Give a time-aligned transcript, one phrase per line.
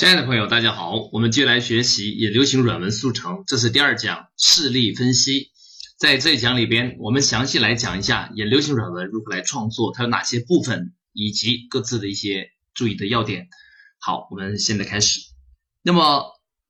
[0.00, 5.50] 亲爱的朋友，大家好，我们接来学习也流行软文速成，这是第二讲事例分析。
[5.98, 13.48] 在这一讲里边，我们详细来讲一下也流行软文如何来创作，它有哪些部分，以及各自的一些注意的要点。
[13.98, 15.20] 好，我们现在开始。
[15.82, 16.24] 那么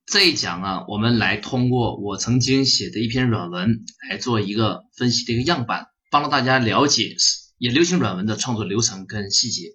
[0.06, 7.14] 这一讲啊，我们来通过我曾经写的一篇软文来做一个分析的一个样板，帮助大家了解
[7.58, 9.66] 也流行软文的创作流程跟细节。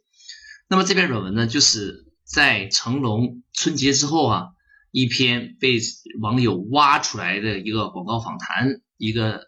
[0.67, 2.03] 那么这篇软文呢，就是。
[2.25, 4.47] 在成龙春节之后啊，
[4.91, 5.79] 一篇被
[6.19, 9.45] 网友挖出来的一个广告访谈一个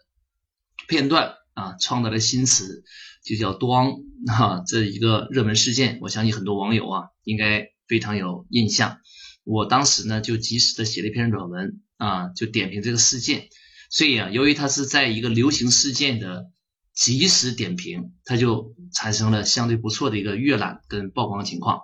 [0.86, 2.84] 片段啊，创造了新词，
[3.24, 3.92] 就叫“端”
[4.30, 8.98] 啊，这一个热门事件，我相信很多网友啊应该非常有印象。
[9.42, 13.48] 我当时呢就及时的写了一篇软文啊，就点评这个事件。
[13.90, 16.50] 所以啊，由于它是在一个流行事件的
[16.94, 21.80] 及时点评，它就产生了相对不错的一个阅览跟曝光情况。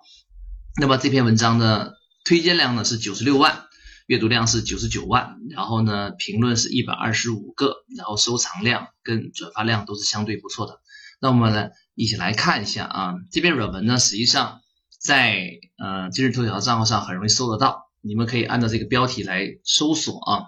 [0.77, 3.67] 那么这篇文章的推荐量呢是九十六万，
[4.07, 10.81] 阅读量是九十九万，然后呢评论是一百二十五个，然后收藏量跟转发量都是相对不错的。
[11.21, 14.63] 那我们呢一起来看一下啊，这篇软文呢实际上
[14.99, 20.47] 在呃今日头条账号上很容易搜得到，你们可以按照这个标题来搜索啊，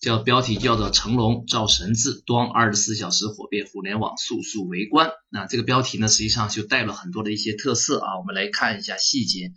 [0.00, 5.10] 叫标题叫做成龙造神字端二十四小时火遍互联网速速围观。
[5.28, 9.52] 那这个标题呢实际上就带了很多的一些特色啊，我们来看一下细节。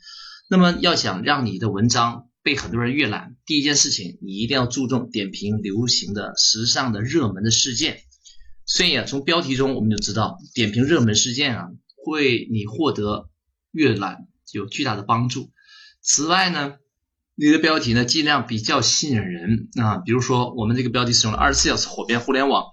[0.50, 8.02] 那么要想让你的文章被很多人阅览，第一件事情，你一定要注重点评流行的、时尚的、热门的事件。
[8.66, 11.67] 所以啊，从标题中我们就知道，点评热门事件啊，
[12.03, 13.30] 会你获得
[13.72, 15.52] 阅览有巨大的帮助。
[16.02, 16.78] 此外呢，
[17.44, 22.66] 你的标题呢尽量比较吸引人啊，比如说我们这个标题使用了二十四小时火遍互联网，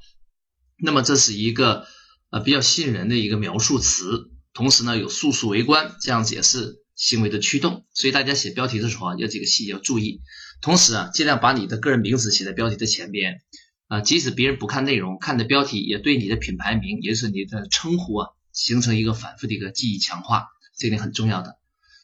[0.77, 1.87] 那么这是一个
[2.29, 6.85] 呃比较吸引人的一个描述词，同时呢有速速围观这样子也是。
[6.95, 10.21] 行为的驱动，所以大家写标题的时候啊，有几个细节要注意。
[10.61, 13.41] 同时啊，尽量把你的个人名字写在标题的前边
[13.87, 21.57] 啊，即使别人不看内容，看的标题也对你的品牌名，也就是你的称呼啊，形成一个反复的一个记忆强化，这点很重要的。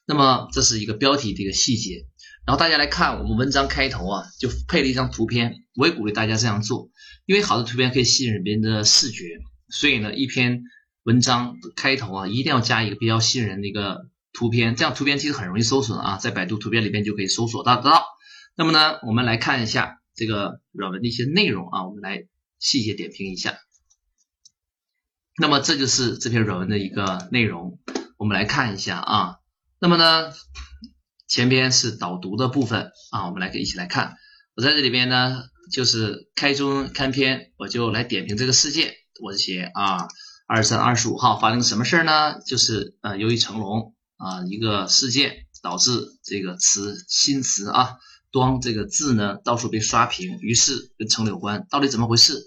[0.06, 2.06] 那么这是一个标题的一个细节。
[2.47, 6.91] 然后大家来看我们文章开头啊，就配了一张图片，我也鼓励大家这样做，
[7.27, 9.41] 因为好的图片可以吸引别人的视觉。
[9.69, 10.62] 所以呢，一篇
[11.03, 14.09] 文章开头啊，一定要加一个比较吸引人的一个。
[14.37, 18.05] 图片这样图片其实很容易搜索啊，在百度图片里边就可以搜索到得到。
[18.56, 22.26] 那么呢，我们来看一下这个软文的一些内容啊，我们来
[22.59, 23.56] 细节点评一下。
[25.38, 27.78] 那么这就是这篇软文的一个内容，
[28.16, 29.37] 我们来看一下啊。
[29.78, 30.32] 那么呢，
[31.27, 34.17] 前边是导读的部分啊，我们来一起来看。
[34.55, 35.43] 我在这里边呢，
[35.73, 38.95] 就是开中开篇，我就来点评这个事件。
[39.23, 40.09] 我写啊，
[40.47, 42.41] 二三、二十五号发生什么事儿呢？
[42.47, 43.93] 就是呃，由于成龙。
[44.17, 45.91] 啊，一个事件导致
[46.23, 47.97] 这个词新词啊
[48.31, 52.39] “端”这个字呢到处被刷屏，于是跟成有关，到底怎么回事？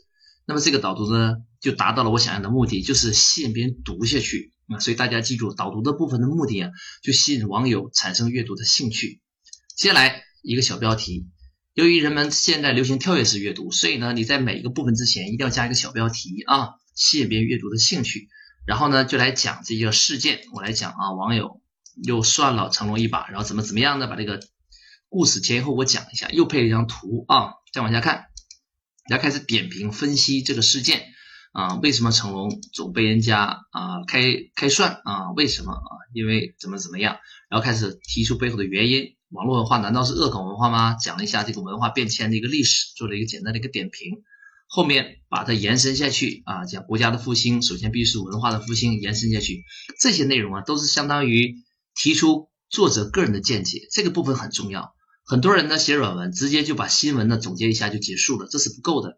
[0.46, 4.80] 那么这个导读呢就达到了我想要的目的，就是吸引别人读下去啊。
[4.80, 9.22] 所以大家记住，导读的部分的目的啊，就吸引网友产生阅读的兴趣。
[9.76, 11.28] 接下来一个小标题，
[11.74, 18.30] 由于人们现在流行跳跃式阅读，所以呢你在每一个部分之前一定要加一个小标题啊，吸引别人阅读的兴趣。
[18.66, 20.42] 然后呢，就来讲这个事件。
[20.54, 21.62] 我来讲啊，网友
[22.04, 24.42] 又算了成龙一把，然后怎么怎么样的，把这个
[25.08, 27.54] 故事前后我讲一下，又配了一张图啊。
[27.72, 28.26] 再往下看，
[29.10, 31.06] 来开始点评分析这个事件
[31.58, 34.22] 啊，为什么成龙总被人家啊开
[34.56, 35.32] 开涮啊？
[35.32, 35.90] 为什么啊？
[36.14, 37.18] 因为怎么怎么样？
[37.50, 39.16] 然后开始提出背后的原因。
[39.32, 40.94] 网络文化难道是恶搞文化吗？
[41.02, 44.22] 讲了一下这个文化变迁的一个历史，做了一个简单的一个点评。
[44.68, 49.64] 后面把它延伸下去啊，讲国家的复兴，首先必须是文化的复兴，延伸下去，
[50.00, 51.56] 这些内容啊，都是相当于
[51.96, 54.94] 提出作者个人的见解，这个部分很重要。
[55.26, 59.18] 很多人呢写软文，直接就把新闻呢总结一下就结束了，这是不够的。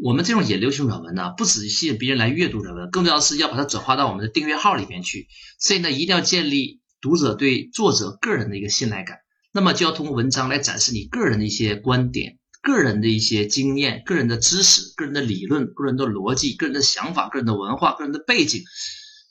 [0.00, 5.26] 我们这种引流行软文呢，不只吸引别人来阅读软文，更重要的是要把它转化到我们的订阅号里面去。
[5.58, 9.18] 所以呢，一定要建立读者对作者个人的一个信赖感，
[9.52, 12.38] 那么就要通过文章来展示你个人的一些观点。
[12.60, 18.62] 个人的一些经验、个人的知识、个人的理论、个人的逻辑、个人的想法、个人的文化、个人的背景，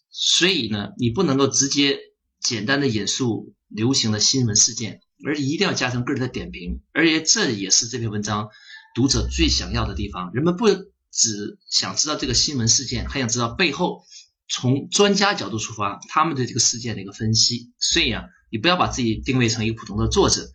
[0.09, 1.99] 所以呢，你不能够直接
[2.39, 8.47] 简单的引述流行的新闻事件，而一定要加上个人的点评，而且这也是这篇文章
[8.97, 10.31] 读者最想要的地方。
[10.33, 10.65] 人们不
[11.11, 14.03] 只想知道这个新闻事件，还想知道背后
[14.49, 17.71] 从专家角度出发他们对这个事件的一个分析。
[17.77, 20.49] 所以啊，你不要把自己定位成一个普通的作者。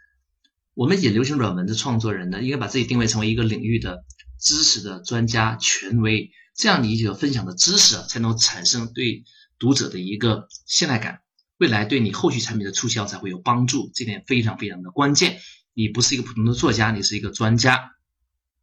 [0.74, 4.04] 我们引流行软文的创作人呢，应该把自己定位成为一个领域的
[4.40, 9.22] 知识的专家、权威，这样你就分享的知识啊才能产生对
[9.60, 11.20] 读者的一个信赖感。
[11.58, 15.38] 未来对你后续产品的促销才会有帮助，这点非常非常的关键。
[15.74, 17.92] 你不是一个普通的作家，你是一个专家。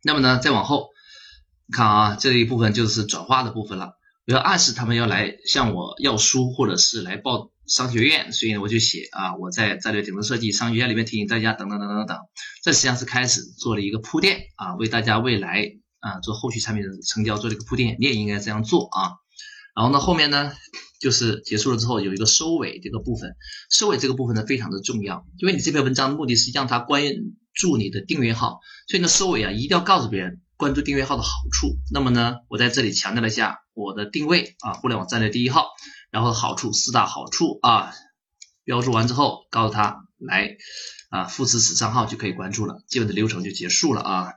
[0.04, 0.90] 那么呢，再往后
[1.72, 3.94] 看啊，这一部分就是转化的部分了。
[4.28, 12.18] 我要暗示他们要来向我要书，或者是来报商学院，所以呢，我就写啊，我在战略顶层设计商学院里面提醒大家等等等等等等。
[12.64, 15.66] 这实际上是开始做了一个铺垫啊，为大家未来
[16.00, 19.14] 啊做后续产品的成交做了一个铺垫，你也应该这样做啊。
[19.76, 20.52] 然后呢，后面呢
[21.00, 23.36] 就是结束了之后有一个收尾这个部分，
[23.72, 30.42] 收尾这个部分呢非常的重要，因为你这篇文章的目的是让他关于注你的订阅号，所以呢收尾啊一定要告诉别人。
[30.58, 35.68] 关注订阅号的好处，那么呢，我在这里强调了一下我的定位啊，互联网战略第一号，
[36.12, 37.94] 然后好处四大好处啊，
[38.66, 40.58] 标注完之后，告诉他来
[41.12, 44.34] 啊，复制此账号就可以关注了，基本的流程就结束了啊。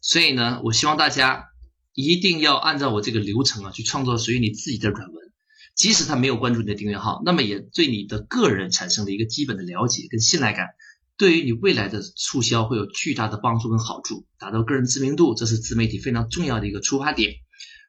[0.00, 1.46] 所以呢，我希望大家
[1.92, 5.32] 一定要按照我这个流程啊，去创作属于你自己的软文，
[5.74, 10.68] 即使他没有关注你的订阅号，那么也对你的个人产生了一个基本的了解跟信赖感。
[11.16, 17.34] 对于你未来的促销会有巨大的帮助跟好处，达到个人知名度，这是自媒体非常重要的一个出发点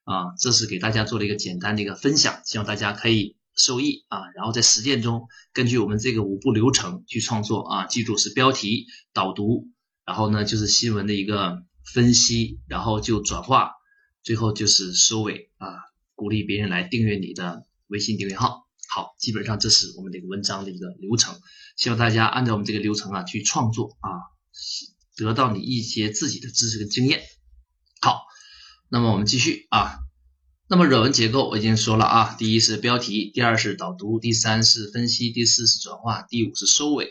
[0.03, 0.35] 啊！
[0.39, 4.19] 这是给大家做了一个简单的一个分享，希望大家可以受益啊！
[4.35, 7.85] 然后在实践中，根据我们这个五步流程去创作啊！
[7.87, 9.69] 记住是标题、导读，
[10.05, 11.63] 然后呢就是新闻的一个
[11.93, 13.71] 分析，然后就转化，
[14.21, 15.67] 最后就是收尾啊！
[16.13, 18.64] 鼓励别人来订阅你的微信订阅号。
[18.95, 21.37] 好，基本上这是我们这个文章的一个流程，
[21.75, 24.07] 希望大家按照我们这个流程啊去创作啊，
[25.17, 27.21] 得到你一些自己的知识跟经验。
[27.99, 28.21] 好，
[28.87, 29.97] 那么我们继续啊，
[30.69, 37.09] 那么软文结构我已经说了啊，第一是标题，第二是导读，第三是分析，第四是转化，第五是收尾。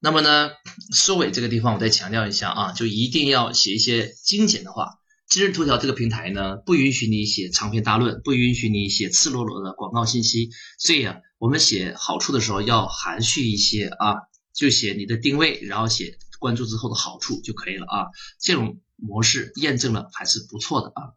[0.00, 0.50] 那么呢，
[0.92, 4.99] 收尾这个地方我再强调一下啊，就一定要写一些精简的话。
[5.30, 10.50] 今日头条这个平台呢，不允许你写长篇大论，不允许你写赤裸裸的广告信息。
[10.76, 14.16] 所以啊，我们写好处的时候要含蓄一些啊，
[14.52, 18.06] 就写你的定位，然后写关注之后的好处就可以了啊。
[18.40, 21.14] 这种模式验证了还是不错的啊。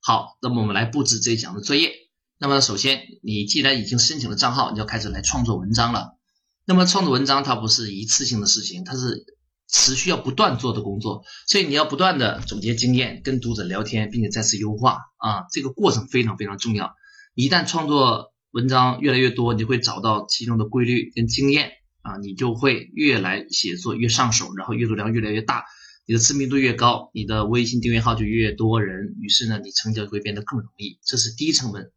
[0.00, 1.94] 好，那么我们来布置这一讲的作业。
[2.36, 6.18] 那么首先，你既然已经申请了账号，你就开始来创作文章了。
[6.66, 9.24] 那么创作文章它不是一次性的事情，它是。
[9.72, 16.94] 持续要不断做的工作，所以你要不断的总结经验，跟读者聊天，并且再次优化啊，这个过程非常非常重要。
[17.34, 21.70] 一旦创作文章越来越多，你会找到其中的规律跟经验
[22.02, 25.64] 啊，你就会越来写作越上手，然后阅读量越来越大，
[26.04, 30.98] 你的知名度越高，你的微信订阅号就越多人，于是呢，你成交会变得更容易。
[31.04, 31.92] 这是低成本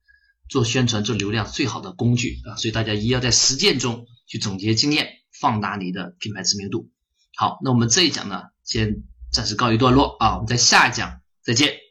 [0.47, 5.07] 做宣传做流量最好的工具啊，所以大家一定要在实践中去总结经验，
[5.41, 6.91] 放大你的品牌知名度。
[7.35, 11.82] 好，那我们这一讲呢，先暂时告一段落啊，我们在下一讲再见。